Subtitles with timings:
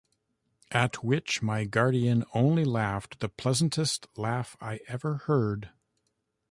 [0.71, 5.69] At which my guardian only laughed the pleasantest laugh I ever heard.